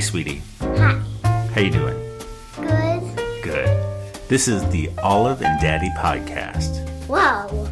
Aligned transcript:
Hi, 0.00 0.04
sweetie. 0.04 0.40
Hi. 0.60 0.98
How 1.54 1.60
you 1.60 1.70
doing? 1.70 2.18
Good. 2.56 3.02
Good. 3.42 4.08
This 4.28 4.48
is 4.48 4.66
the 4.70 4.88
Olive 5.02 5.42
and 5.42 5.60
Daddy 5.60 5.90
podcast. 5.90 6.88
Whoa. 7.06 7.68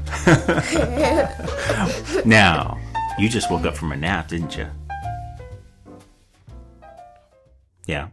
Now, 2.26 2.78
you 3.18 3.30
just 3.30 3.50
woke 3.50 3.64
up 3.64 3.78
from 3.78 3.92
a 3.92 3.96
nap, 3.96 4.28
didn't 4.28 4.58
you? 4.58 4.66
Yeah. 7.86 8.08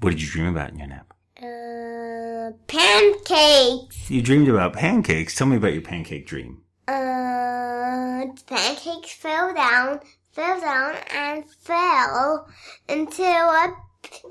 What 0.00 0.10
did 0.10 0.20
you 0.20 0.28
dream 0.28 0.48
about 0.48 0.72
in 0.72 0.78
your 0.78 0.88
nap? 0.88 1.14
Uh, 1.38 2.52
pancakes. 2.66 4.10
You 4.10 4.20
dreamed 4.20 4.48
about 4.48 4.74
pancakes. 4.74 5.34
Tell 5.34 5.46
me 5.46 5.56
about 5.56 5.72
your 5.72 5.80
pancake 5.80 6.26
dream. 6.26 6.60
Uh, 6.86 8.26
pancakes 8.46 9.12
fell 9.12 9.54
down, 9.54 10.00
fell 10.32 10.60
down, 10.60 10.96
and 11.14 11.50
fell 11.50 12.48
into 12.88 13.22
a 13.22 13.74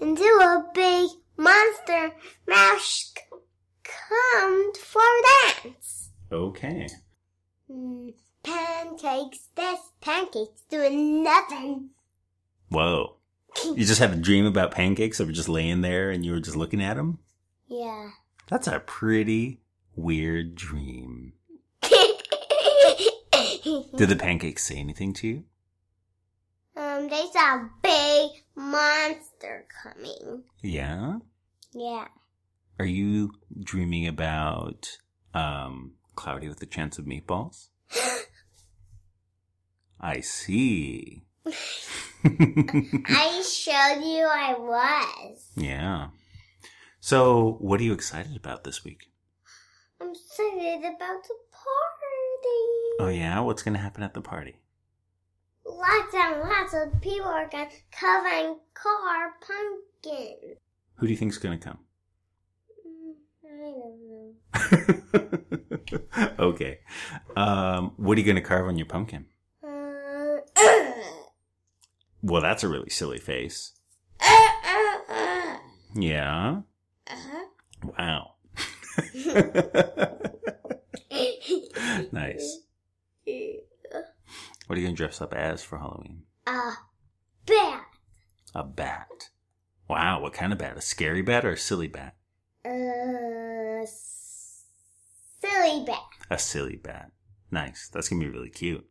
into 0.02 0.24
a 0.24 0.66
big 0.74 1.10
monster 1.38 2.12
mash 2.48 3.12
come 3.84 4.74
for 4.74 5.02
dance. 5.64 6.10
Okay. 6.32 6.88
Mm, 7.70 8.14
pancakes. 8.44 9.50
This 9.56 9.80
pancakes 10.02 10.62
doing 10.70 11.24
nothing. 11.24 11.90
Whoa. 12.70 13.16
You 13.66 13.86
just 13.86 14.00
have 14.00 14.14
a 14.14 14.18
dream 14.18 14.46
about 14.46 14.72
pancakes 14.72 15.18
that 15.18 15.26
were 15.26 15.34
just 15.34 15.50
laying 15.50 15.82
there 15.82 16.12
and 16.12 16.24
you 16.26 16.32
were 16.34 16.40
just 16.40 16.56
looking 16.56 16.82
at 16.82 16.98
them? 16.98 17.20
Yeah. 17.68 18.12
That's 18.48 18.68
a 18.68 18.80
pretty 18.80 19.62
weird 19.96 20.56
dream. 20.56 21.34
Did 21.82 22.10
the 24.10 24.16
pancakes 24.18 24.66
say 24.66 24.78
anything 24.78 25.14
to 25.16 25.28
you? 25.28 25.44
Um, 27.00 27.10
they 27.10 27.26
saw 27.32 27.56
a 27.56 27.70
big 27.82 28.32
monster 28.56 29.66
coming. 29.84 30.44
Yeah? 30.62 31.20
Yeah. 31.74 32.08
Are 32.78 32.86
you 32.86 33.32
dreaming 33.62 34.08
about 34.08 34.98
um, 35.34 35.94
Cloudy 36.16 36.48
with 36.48 36.62
a 36.62 36.66
Chance 36.66 36.98
of 36.98 37.06
Meatballs? 37.06 37.68
I 40.00 40.22
see. 40.22 41.26
I 42.26 43.44
showed 43.44 44.04
you 44.04 44.28
I 44.30 44.56
was. 44.58 45.52
yeah. 45.56 46.10
So, 47.02 47.58
what 47.60 47.80
are 47.80 47.84
you 47.84 47.94
excited 47.94 48.36
about 48.36 48.66
this 48.66 48.84
week? 48.84 49.10
I'm 50.02 50.12
excited 50.12 50.80
about 50.80 51.24
the 51.24 51.36
party. 51.52 53.00
Oh, 53.00 53.10
yeah? 53.10 53.40
What's 53.40 53.64
going 53.64 53.74
to 53.74 53.80
happen 53.80 54.04
at 54.04 54.14
the 54.14 54.22
party? 54.22 54.58
Lots 55.90 56.14
and 56.14 56.40
lots 56.42 56.74
of 56.76 57.02
people 57.02 57.28
are 57.28 57.48
gonna 57.50 57.70
cover 57.92 58.28
and 58.28 58.58
car 58.76 59.34
pumpkin. 59.42 60.36
Who 60.96 61.08
do 61.08 61.12
you 61.12 61.18
think's 61.18 61.38
going 61.38 61.58
to 61.58 61.66
come? 61.66 61.80
Mm, 62.86 63.14
I 63.46 64.60
don't 64.60 65.96
know. 66.20 66.30
okay. 66.50 66.80
Um, 67.38 67.94
what 67.96 68.18
are 68.18 68.22
you 68.22 68.26
going 68.26 68.36
to 68.36 68.42
carve 68.42 68.68
on 68.68 68.78
your 68.78 68.86
pumpkin? 68.86 69.28
Uh, 69.64 70.40
Well, 72.22 72.42
that's 72.42 72.66
a 72.66 72.68
really 72.68 72.90
silly 72.90 73.18
face. 73.18 73.72
uh, 74.20 74.26
uh. 75.10 75.58
Yeah. 75.96 76.64
Uh-huh. 77.08 77.46
Wow. 77.98 78.34
nice. 82.12 82.60
What 84.70 84.78
are 84.78 84.82
you 84.82 84.86
going 84.86 84.96
to 84.98 85.02
dress 85.02 85.20
up 85.20 85.34
as 85.34 85.64
for 85.64 85.80
Halloween? 85.80 86.26
A 86.46 86.74
bat. 87.48 87.86
A 88.54 88.64
bat. 88.64 89.30
Wow, 89.90 90.22
what 90.22 90.34
kind 90.34 90.54
of 90.54 90.60
bat? 90.60 90.78
A 90.78 90.82
scary 90.82 91.24
bat 91.24 91.44
or 91.44 91.54
a 91.54 91.58
silly 91.58 91.88
bat? 91.88 92.16
Uh, 92.64 93.84
silly 95.42 95.86
bat. 95.88 96.04
A 96.30 96.38
silly 96.38 96.76
bat. 96.76 97.10
Nice. 97.50 97.90
That's 97.92 98.10
going 98.10 98.22
to 98.22 98.28
be 98.28 98.32
really 98.32 98.52
cute. 98.52 98.88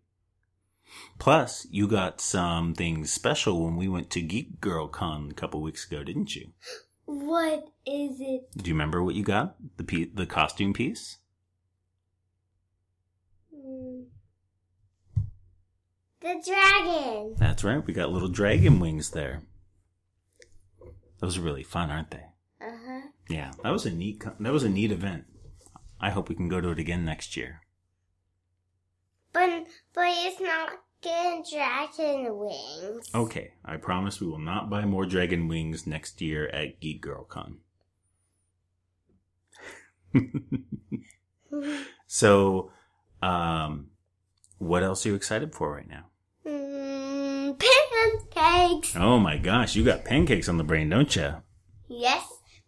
Plus, 1.20 1.69
you 1.70 1.86
got 1.86 2.20
some 2.20 2.75
things 2.75 3.12
special 3.12 3.64
when 3.64 3.76
we 3.76 3.86
went 3.86 4.10
to 4.10 4.20
Geek 4.20 4.60
Girl 4.60 4.88
Con 4.88 5.28
a 5.31 5.34
couple 5.34 5.62
weeks 5.62 5.86
ago, 5.86 6.02
didn't 6.02 6.34
you? 6.34 6.48
What 7.04 7.69
is 7.86 8.20
it? 8.20 8.48
Do 8.56 8.69
you 8.69 8.75
remember 8.75 9.04
what 9.04 9.14
you 9.14 9.22
got? 9.22 9.54
The 9.76 9.84
pe- 9.84 10.10
the 10.12 10.26
costume 10.26 10.72
piece? 10.72 11.19
Mm. 13.56 14.06
The 16.20 16.42
dragon. 16.44 17.36
That's 17.38 17.62
right. 17.62 17.84
We 17.84 17.92
got 17.92 18.10
little 18.10 18.28
dragon 18.28 18.80
wings 18.80 19.10
there. 19.10 19.42
Those 21.20 21.38
are 21.38 21.42
really 21.42 21.62
fun, 21.62 21.90
aren't 21.90 22.10
they? 22.10 22.24
Uh 22.60 22.76
huh. 22.86 23.00
Yeah, 23.28 23.52
that 23.62 23.70
was 23.70 23.86
a 23.86 23.90
neat. 23.90 24.24
That 24.40 24.52
was 24.52 24.64
a 24.64 24.68
neat 24.68 24.90
event. 24.90 25.24
I 26.00 26.10
hope 26.10 26.28
we 26.28 26.34
can 26.34 26.48
go 26.48 26.60
to 26.60 26.70
it 26.70 26.78
again 26.78 27.04
next 27.04 27.36
year. 27.36 27.62
But 29.32 29.66
but 29.94 30.06
it's 30.08 30.40
not 30.40 30.70
getting 31.02 31.44
dragon 31.50 32.36
wings. 32.38 33.10
Okay, 33.14 33.52
I 33.64 33.76
promise 33.76 34.20
we 34.20 34.26
will 34.26 34.38
not 34.38 34.70
buy 34.70 34.84
more 34.84 35.06
dragon 35.06 35.48
wings 35.48 35.86
next 35.86 36.20
year 36.20 36.48
at 36.48 36.80
Geek 36.80 37.00
Girl 37.00 37.24
Con. 37.24 37.58
so, 42.06 42.70
um, 43.22 43.88
what 44.58 44.82
else 44.82 45.04
are 45.04 45.10
you 45.10 45.14
excited 45.14 45.54
for 45.54 45.72
right 45.74 45.88
now? 45.88 46.04
Mm, 46.46 47.58
pancakes. 47.58 48.94
Oh 48.96 49.19
my 49.19 49.36
gosh, 49.38 49.74
you 49.76 49.84
got 49.84 50.04
pancakes 50.04 50.48
on 50.48 50.56
the 50.58 50.64
brain, 50.64 50.88
don't 50.88 51.14
you? 51.16 51.34
Yes. 51.88 52.26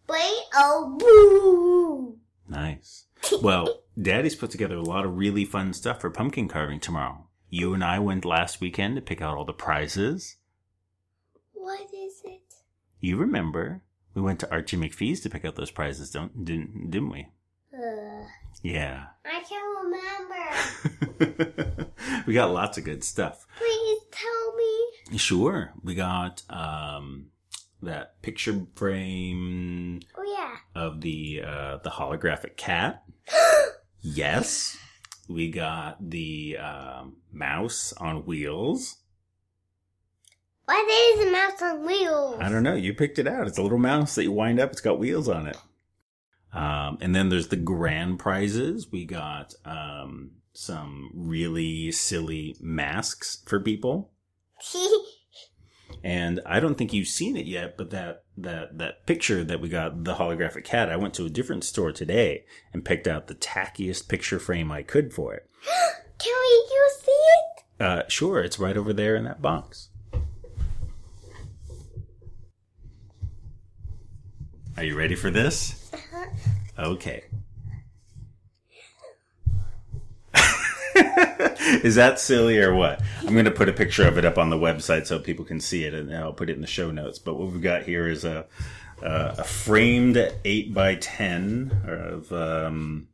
Wait. 0.08 0.42
Oh 0.54 0.96
boo. 0.98 2.18
Nice. 2.48 3.06
Well, 3.42 3.82
Daddy's 4.00 4.34
put 4.34 4.50
together 4.50 4.74
a 4.76 4.82
lot 4.82 5.04
of 5.04 5.16
really 5.16 5.44
fun 5.44 5.72
stuff 5.72 6.00
for 6.00 6.10
pumpkin 6.10 6.48
carving 6.48 6.80
tomorrow. 6.80 7.26
You 7.48 7.74
and 7.74 7.84
I 7.84 7.98
went 7.98 8.24
last 8.24 8.60
weekend 8.60 8.96
to 8.96 9.02
pick 9.02 9.20
out 9.20 9.36
all 9.36 9.44
the 9.44 9.52
prizes. 9.52 10.36
What 11.52 11.82
is 11.94 12.22
it? 12.24 12.40
You 13.00 13.16
remember? 13.18 13.82
We 14.14 14.22
went 14.22 14.40
to 14.40 14.50
Archie 14.50 14.76
McPhee's 14.76 15.20
to 15.20 15.30
pick 15.30 15.44
out 15.44 15.54
those 15.56 15.70
prizes, 15.70 16.10
don't 16.10 16.44
didn't 16.44 16.90
didn't 16.90 17.10
we? 17.10 17.28
Uh, 17.72 18.24
Yeah. 18.62 19.04
I 19.24 19.42
can't. 19.48 19.69
we 22.26 22.34
got 22.34 22.50
lots 22.52 22.78
of 22.78 22.84
good 22.84 23.04
stuff. 23.04 23.46
Please 23.56 23.98
tell 24.10 24.56
me. 24.56 25.18
Sure. 25.18 25.72
We 25.82 25.94
got 25.94 26.42
um 26.48 27.26
that 27.82 28.20
picture 28.22 28.66
frame 28.74 30.00
Oh 30.16 30.36
yeah. 30.38 30.56
of 30.80 31.00
the 31.00 31.42
uh 31.46 31.78
the 31.78 31.90
holographic 31.90 32.56
cat. 32.56 33.04
yes. 34.00 34.76
We 35.28 35.50
got 35.52 36.10
the 36.10 36.56
um, 36.58 37.18
mouse 37.32 37.92
on 37.98 38.26
wheels. 38.26 38.96
What 40.64 40.88
is 40.90 41.26
a 41.28 41.30
mouse 41.30 41.62
on 41.62 41.86
wheels? 41.86 42.36
I 42.40 42.48
don't 42.48 42.64
know. 42.64 42.74
You 42.74 42.94
picked 42.94 43.20
it 43.20 43.28
out. 43.28 43.46
It's 43.46 43.56
a 43.58 43.62
little 43.62 43.78
mouse 43.78 44.16
that 44.16 44.24
you 44.24 44.32
wind 44.32 44.58
up. 44.58 44.72
It's 44.72 44.80
got 44.80 44.98
wheels 44.98 45.28
on 45.28 45.46
it. 45.46 45.56
Um, 46.52 46.98
and 47.00 47.14
then 47.14 47.28
there's 47.28 47.46
the 47.46 47.54
grand 47.56 48.18
prizes. 48.18 48.90
We 48.90 49.04
got 49.04 49.54
um, 49.64 50.32
some 50.52 51.10
really 51.14 51.92
silly 51.92 52.56
masks 52.60 53.42
for 53.46 53.60
people. 53.60 54.12
And 56.02 56.40
I 56.46 56.60
don't 56.60 56.76
think 56.76 56.92
you've 56.92 57.08
seen 57.08 57.36
it 57.36 57.46
yet, 57.46 57.76
but 57.76 57.90
that 57.90 58.24
that 58.38 58.78
that 58.78 59.06
picture 59.06 59.44
that 59.44 59.60
we 59.60 59.68
got 59.68 60.04
the 60.04 60.14
holographic 60.14 60.64
cat. 60.64 60.88
I 60.88 60.96
went 60.96 61.14
to 61.14 61.26
a 61.26 61.30
different 61.30 61.64
store 61.64 61.92
today 61.92 62.44
and 62.72 62.84
picked 62.84 63.06
out 63.06 63.26
the 63.26 63.34
tackiest 63.34 64.08
picture 64.08 64.38
frame 64.38 64.72
I 64.72 64.82
could 64.82 65.12
for 65.12 65.34
it. 65.34 65.50
Can 66.18 66.32
we 66.40 66.74
you 66.74 66.90
see 67.02 67.10
it? 67.10 67.84
Uh, 67.84 68.02
sure, 68.08 68.40
it's 68.40 68.58
right 68.58 68.76
over 68.76 68.92
there 68.92 69.14
in 69.14 69.24
that 69.24 69.42
box. 69.42 69.88
Are 74.76 74.84
you 74.84 74.96
ready 74.96 75.14
for 75.14 75.30
this? 75.30 75.90
Okay. 76.78 77.24
Is 81.84 81.94
that 81.94 82.18
silly 82.18 82.58
or 82.58 82.74
what? 82.74 83.00
I'm 83.20 83.32
going 83.32 83.44
to 83.44 83.50
put 83.50 83.68
a 83.68 83.72
picture 83.72 84.06
of 84.06 84.18
it 84.18 84.24
up 84.24 84.38
on 84.38 84.50
the 84.50 84.56
website 84.56 85.06
so 85.06 85.18
people 85.18 85.44
can 85.44 85.60
see 85.60 85.84
it, 85.84 85.94
and 85.94 86.14
I'll 86.14 86.32
put 86.32 86.50
it 86.50 86.54
in 86.54 86.60
the 86.60 86.66
show 86.66 86.90
notes. 86.90 87.18
But 87.18 87.34
what 87.34 87.50
we've 87.50 87.62
got 87.62 87.82
here 87.82 88.08
is 88.08 88.24
a 88.24 88.46
uh, 89.02 89.34
a 89.38 89.44
framed 89.44 90.32
eight 90.44 90.74
by 90.74 90.96
ten 90.96 91.82
of 91.86 92.32
um, 92.32 93.08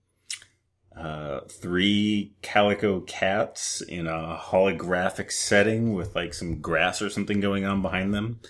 uh, 0.97 1.41
three 1.49 2.35
calico 2.43 3.01
cats 3.01 3.83
in 3.83 4.07
a 4.07 4.39
holographic 4.41 5.31
setting 5.31 5.93
with 5.93 6.15
like 6.15 6.35
some 6.35 6.61
grass 6.61 7.03
or 7.03 7.11
something 7.11 7.41
going 7.41 7.65
on 7.65 7.83
behind 7.83 8.15
them, 8.15 8.41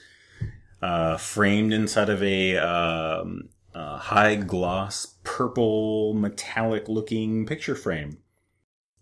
uh, 0.81 1.17
framed 1.17 1.73
inside 1.73 2.09
of 2.09 2.23
a 2.23 2.57
um, 2.57 3.49
uh, 3.75 3.99
high 3.99 4.37
gloss 4.37 5.17
purple 5.25 6.15
metallic 6.15 6.89
looking 6.89 7.45
picture 7.47 7.75
frame. 7.75 8.19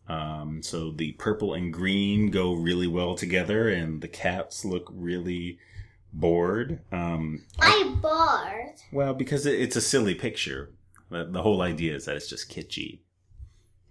Um, 0.09 0.63
so 0.63 0.91
the 0.91 1.13
purple 1.13 1.55
and 1.55 1.73
green 1.73 2.31
go 2.31 2.53
really 2.53 2.87
well 2.87 3.15
together, 3.15 3.69
and 3.69 4.01
the 4.01 4.09
cats 4.09 4.65
look 4.65 4.91
really 4.93 5.59
bored. 6.13 6.81
Um, 6.93 7.45
I 7.59 7.95
bored. 8.01 8.77
well, 8.93 9.15
because 9.15 9.47
it, 9.47 9.61
it's 9.61 9.77
a 9.77 9.81
silly 9.81 10.15
picture. 10.15 10.71
The, 11.11 11.25
the 11.25 11.43
whole 11.43 11.63
idea 11.63 11.95
is 11.95 12.05
that 12.05 12.17
it's 12.17 12.29
just 12.29 12.51
kitschy. 12.51 13.01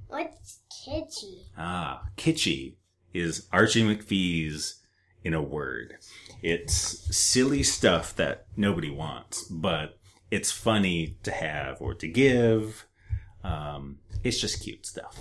What's 0.08 0.60
kitschy? 0.72 1.44
Ah, 1.58 2.04
kitschy 2.18 2.76
is 3.14 3.48
Archie 3.52 3.84
McPhee's 3.84 4.82
in 5.24 5.34
a 5.34 5.42
word. 5.42 5.96
It's 6.42 7.16
silly 7.16 7.64
stuff 7.64 8.16
that 8.18 8.46
nobody 8.56 8.90
wants, 8.90 9.44
but 9.44 9.98
it's 10.30 10.52
funny 10.52 11.18
to 11.24 11.32
have 11.32 11.82
or 11.82 11.94
to 11.96 12.08
give. 12.08 12.86
Um, 13.44 14.00
it's 14.24 14.40
just 14.40 14.64
cute 14.64 14.86
stuff. 14.86 15.20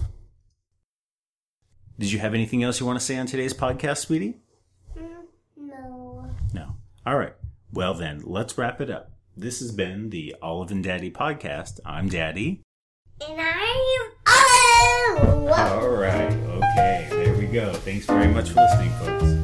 Did 2.03 2.11
you 2.11 2.19
have 2.19 2.35
anything 2.35 2.65
else 2.65 2.81
you 2.81 2.87
want 2.87 2.99
to 2.99 3.05
say 3.05 3.17
on 3.17 3.27
today's 3.27 3.55
podcast, 3.55 3.99
sweetie? 3.99 4.35
Mm, 4.99 5.07
no. 5.57 6.29
No. 6.53 6.75
All 7.07 7.17
right. 7.17 7.35
Well, 7.73 7.95
then, 7.95 8.23
let's 8.25 8.59
wrap 8.59 8.81
it 8.81 8.91
up. 8.91 9.13
This 9.37 9.61
has 9.61 9.71
been 9.71 10.11
the 10.11 10.35
Olive 10.43 10.73
and 10.73 10.83
Daddy 10.83 11.13
podcast. 11.13 11.79
I'm 11.87 12.09
Daddy. 12.09 12.61
And 13.25 13.41
I 13.41 14.01
am. 14.01 14.13
Oh! 14.27 15.55
All 15.57 15.91
right. 15.91 16.33
Okay. 16.33 17.07
There 17.09 17.35
we 17.35 17.47
go. 17.47 17.73
Thanks 17.73 18.07
very 18.07 18.27
much 18.27 18.51
for 18.51 18.63
listening, 18.63 18.91
folks. 18.99 19.42